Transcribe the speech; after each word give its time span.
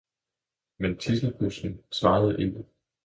Men 0.79 0.97
tidselbusken 0.97 1.83
svarede 1.91 2.39
ikke. 2.41 2.65